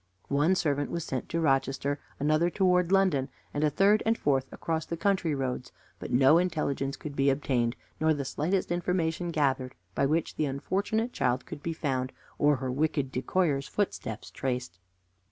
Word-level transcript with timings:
One 0.29 0.55
servant 0.55 0.89
was 0.89 1.05
sent 1.05 1.29
to 1.29 1.39
Rochester, 1.39 1.99
another 2.19 2.49
towards 2.49 2.91
London, 2.91 3.29
and 3.53 3.63
a 3.63 3.69
third 3.69 4.01
and 4.03 4.17
fourth 4.17 4.51
across 4.51 4.83
the 4.83 4.97
country 4.97 5.35
roads; 5.35 5.71
but 5.99 6.09
no 6.11 6.39
intelligence 6.39 6.97
could 6.97 7.15
be 7.15 7.29
obtained, 7.29 7.75
nor 7.99 8.11
the 8.15 8.25
slightest 8.25 8.71
information 8.71 9.29
gathered, 9.29 9.75
by 9.93 10.07
which 10.07 10.37
the 10.37 10.45
unfortunate 10.45 11.13
child 11.13 11.45
could 11.45 11.61
be 11.61 11.73
found, 11.73 12.13
or 12.39 12.55
her 12.55 12.71
wicked 12.71 13.11
decoyer's 13.11 13.67
footsteps 13.67 14.31
traced. 14.31 14.79